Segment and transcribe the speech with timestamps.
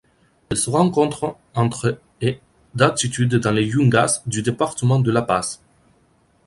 [0.49, 2.39] Elle se rencontre entre et
[2.73, 5.61] d'altitude dans les Yungas du département de La Paz.